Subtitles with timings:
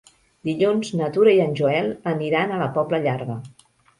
[0.47, 3.39] Dilluns na Tura i en Joel aniran a la Pobla Llarga.